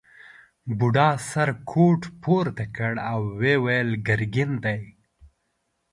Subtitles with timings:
[0.77, 4.81] بوډا سره کوټ پورته کړ او وویل ګرګین دی.